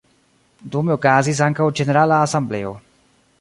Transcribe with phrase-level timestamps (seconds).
[0.75, 2.73] Dume okazis ankaŭ ĝenerala asembleo.